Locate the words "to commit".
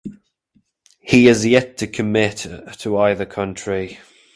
1.77-2.37